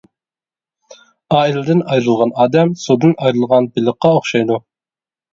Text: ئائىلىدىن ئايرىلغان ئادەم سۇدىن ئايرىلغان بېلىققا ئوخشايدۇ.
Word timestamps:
ئائىلىدىن 1.35 1.83
ئايرىلغان 1.95 2.33
ئادەم 2.43 2.71
سۇدىن 2.83 3.13
ئايرىلغان 3.25 3.67
بېلىققا 3.75 4.11
ئوخشايدۇ. 4.15 4.59